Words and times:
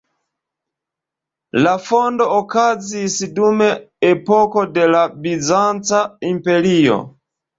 La 1.65 1.73
fondo 1.89 2.25
okazis 2.37 3.17
dum 3.39 3.61
epoko 4.11 4.63
de 4.79 4.87
la 4.95 5.03
Bizanca 5.27 6.01
Imperio. 6.33 6.97